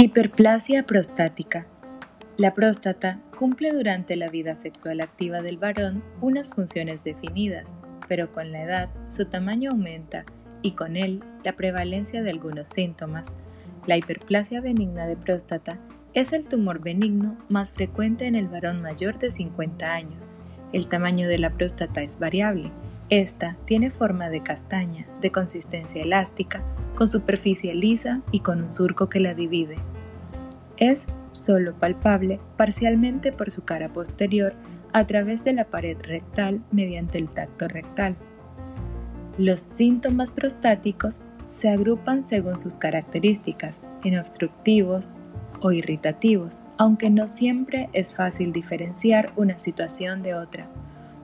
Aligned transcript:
Hiperplasia 0.00 0.84
prostática. 0.84 1.66
La 2.36 2.54
próstata 2.54 3.20
cumple 3.36 3.72
durante 3.72 4.14
la 4.14 4.28
vida 4.28 4.54
sexual 4.54 5.00
activa 5.00 5.42
del 5.42 5.58
varón 5.58 6.04
unas 6.20 6.50
funciones 6.50 7.02
definidas, 7.02 7.74
pero 8.06 8.32
con 8.32 8.52
la 8.52 8.62
edad 8.62 8.90
su 9.08 9.24
tamaño 9.24 9.72
aumenta 9.72 10.24
y 10.62 10.76
con 10.76 10.96
él 10.96 11.24
la 11.42 11.56
prevalencia 11.56 12.22
de 12.22 12.30
algunos 12.30 12.68
síntomas. 12.68 13.32
La 13.88 13.96
hiperplasia 13.96 14.60
benigna 14.60 15.08
de 15.08 15.16
próstata 15.16 15.80
es 16.14 16.32
el 16.32 16.46
tumor 16.46 16.78
benigno 16.78 17.36
más 17.48 17.72
frecuente 17.72 18.28
en 18.28 18.36
el 18.36 18.46
varón 18.46 18.80
mayor 18.80 19.18
de 19.18 19.32
50 19.32 19.92
años. 19.92 20.28
El 20.72 20.86
tamaño 20.86 21.26
de 21.26 21.38
la 21.38 21.50
próstata 21.50 22.02
es 22.02 22.20
variable. 22.20 22.70
Esta 23.10 23.56
tiene 23.64 23.90
forma 23.90 24.28
de 24.28 24.42
castaña, 24.42 25.06
de 25.22 25.32
consistencia 25.32 26.02
elástica, 26.02 26.62
con 26.94 27.08
superficie 27.08 27.74
lisa 27.74 28.20
y 28.32 28.40
con 28.40 28.62
un 28.62 28.70
surco 28.70 29.08
que 29.08 29.20
la 29.20 29.32
divide. 29.32 29.76
Es 30.76 31.06
solo 31.32 31.74
palpable 31.74 32.38
parcialmente 32.56 33.32
por 33.32 33.50
su 33.50 33.64
cara 33.64 33.92
posterior 33.92 34.54
a 34.92 35.06
través 35.06 35.42
de 35.42 35.54
la 35.54 35.64
pared 35.64 35.96
rectal 36.02 36.62
mediante 36.70 37.18
el 37.18 37.28
tacto 37.28 37.66
rectal. 37.66 38.16
Los 39.38 39.60
síntomas 39.60 40.32
prostáticos 40.32 41.20
se 41.46 41.70
agrupan 41.70 42.24
según 42.24 42.58
sus 42.58 42.76
características, 42.76 43.80
en 44.04 44.18
obstructivos 44.18 45.14
o 45.60 45.72
irritativos, 45.72 46.60
aunque 46.76 47.08
no 47.08 47.26
siempre 47.26 47.88
es 47.94 48.14
fácil 48.14 48.52
diferenciar 48.52 49.32
una 49.36 49.58
situación 49.58 50.22
de 50.22 50.34
otra. 50.34 50.68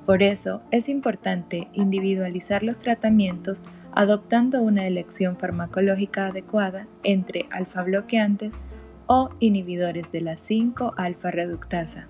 Por 0.07 0.23
eso 0.23 0.61
es 0.71 0.89
importante 0.89 1.69
individualizar 1.73 2.63
los 2.63 2.79
tratamientos 2.79 3.63
adoptando 3.95 4.61
una 4.61 4.87
elección 4.87 5.37
farmacológica 5.37 6.27
adecuada 6.27 6.89
entre 7.05 7.47
alfa-bloqueantes 7.51 8.59
o 9.07 9.31
inhibidores 9.39 10.11
de 10.13 10.21
la 10.21 10.35
5-alfa 10.35 11.31
reductasa. 11.31 12.09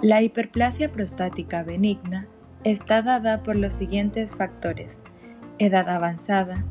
La 0.00 0.20
hiperplasia 0.22 0.92
prostática 0.92 1.62
benigna 1.62 2.28
está 2.64 3.02
dada 3.02 3.42
por 3.42 3.56
los 3.56 3.72
siguientes 3.72 4.34
factores: 4.34 4.98
edad 5.58 5.88
avanzada, 5.88 6.64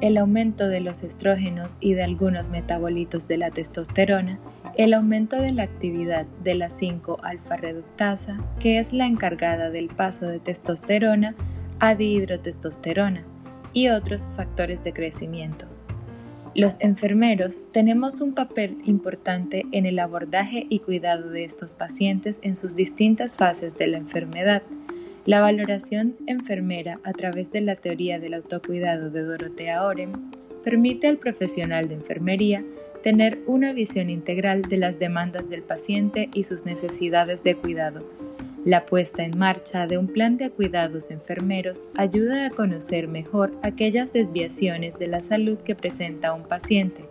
el 0.00 0.16
aumento 0.16 0.68
de 0.68 0.80
los 0.80 1.02
estrógenos 1.02 1.76
y 1.78 1.92
de 1.92 2.04
algunos 2.04 2.48
metabolitos 2.48 3.28
de 3.28 3.36
la 3.36 3.50
testosterona, 3.50 4.38
el 4.84 4.94
aumento 4.94 5.36
de 5.42 5.52
la 5.52 5.64
actividad 5.64 6.24
de 6.42 6.54
la 6.54 6.68
5-alfa 6.68 7.56
reductasa, 7.58 8.42
que 8.60 8.78
es 8.78 8.94
la 8.94 9.04
encargada 9.04 9.68
del 9.68 9.88
paso 9.88 10.26
de 10.26 10.40
testosterona 10.40 11.34
a 11.80 11.94
dihidrotestosterona, 11.94 13.22
y 13.74 13.88
otros 13.88 14.26
factores 14.32 14.82
de 14.82 14.94
crecimiento. 14.94 15.66
Los 16.54 16.78
enfermeros 16.80 17.62
tenemos 17.72 18.22
un 18.22 18.32
papel 18.32 18.78
importante 18.86 19.66
en 19.70 19.84
el 19.84 19.98
abordaje 19.98 20.64
y 20.70 20.78
cuidado 20.78 21.28
de 21.28 21.44
estos 21.44 21.74
pacientes 21.74 22.40
en 22.42 22.56
sus 22.56 22.74
distintas 22.74 23.36
fases 23.36 23.76
de 23.76 23.86
la 23.86 23.98
enfermedad. 23.98 24.62
La 25.26 25.42
valoración 25.42 26.16
enfermera 26.26 27.00
a 27.04 27.12
través 27.12 27.52
de 27.52 27.60
la 27.60 27.76
teoría 27.76 28.18
del 28.18 28.32
autocuidado 28.32 29.10
de 29.10 29.24
Dorotea 29.24 29.84
Oren 29.84 30.30
permite 30.64 31.06
al 31.06 31.18
profesional 31.18 31.86
de 31.86 31.96
enfermería 31.96 32.64
tener 33.02 33.40
una 33.46 33.72
visión 33.72 34.10
integral 34.10 34.62
de 34.62 34.76
las 34.76 34.98
demandas 34.98 35.48
del 35.48 35.62
paciente 35.62 36.28
y 36.34 36.44
sus 36.44 36.64
necesidades 36.66 37.42
de 37.42 37.56
cuidado 37.56 38.04
la 38.64 38.84
puesta 38.84 39.22
en 39.24 39.38
marcha 39.38 39.86
de 39.86 39.96
un 39.96 40.06
plan 40.06 40.36
de 40.36 40.50
cuidados 40.50 41.10
enfermeros 41.10 41.82
ayuda 41.96 42.44
a 42.44 42.50
conocer 42.50 43.08
mejor 43.08 43.54
aquellas 43.62 44.12
desviaciones 44.12 44.98
de 44.98 45.06
la 45.06 45.18
salud 45.18 45.56
que 45.58 45.74
presenta 45.74 46.34
un 46.34 46.42
paciente 46.42 47.06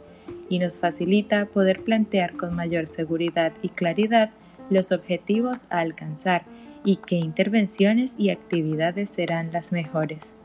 y 0.48 0.60
nos 0.60 0.78
facilita 0.78 1.48
poder 1.48 1.82
plantear 1.82 2.38
con 2.38 2.56
mayor 2.56 2.88
seguridad 2.88 3.52
y 3.64 3.70
claridad 3.70 4.30
los 4.70 4.92
objetivos 4.92 5.66
a 5.72 5.80
alcanzar 5.80 6.44
y 6.86 6.98
qué 6.98 7.16
intervenciones 7.16 8.14
y 8.16 8.30
actividades 8.30 9.10
serán 9.10 9.52
las 9.52 9.72
mejores. 9.72 10.36